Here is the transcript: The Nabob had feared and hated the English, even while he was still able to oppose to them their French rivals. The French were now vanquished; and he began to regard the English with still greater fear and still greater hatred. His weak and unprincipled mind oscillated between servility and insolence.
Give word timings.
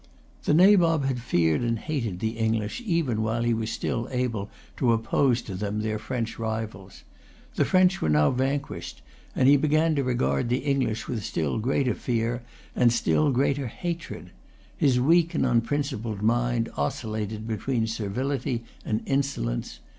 The 0.45 0.53
Nabob 0.55 1.05
had 1.05 1.21
feared 1.21 1.61
and 1.61 1.77
hated 1.77 2.19
the 2.21 2.39
English, 2.39 2.81
even 2.83 3.21
while 3.21 3.43
he 3.43 3.53
was 3.53 3.69
still 3.71 4.07
able 4.09 4.49
to 4.77 4.93
oppose 4.93 5.43
to 5.43 5.53
them 5.53 5.81
their 5.81 5.99
French 5.99 6.39
rivals. 6.39 7.03
The 7.53 7.65
French 7.65 8.01
were 8.01 8.09
now 8.09 8.31
vanquished; 8.31 9.03
and 9.35 9.47
he 9.47 9.57
began 9.57 9.93
to 9.93 10.03
regard 10.03 10.49
the 10.49 10.65
English 10.65 11.07
with 11.07 11.23
still 11.23 11.59
greater 11.59 11.93
fear 11.93 12.41
and 12.75 12.91
still 12.91 13.29
greater 13.29 13.67
hatred. 13.67 14.31
His 14.75 14.99
weak 14.99 15.35
and 15.35 15.45
unprincipled 15.45 16.23
mind 16.23 16.69
oscillated 16.75 17.47
between 17.47 17.85
servility 17.85 18.63
and 18.83 19.03
insolence. 19.05 19.81